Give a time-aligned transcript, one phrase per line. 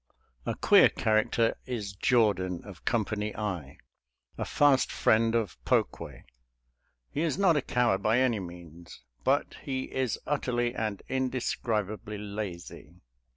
[0.47, 3.77] A queer character is Jordan, of Company I,
[4.35, 6.23] a fast friend of Pokue.
[7.11, 12.95] He is not a coward by any means, but he is utterly and indescribably lazy.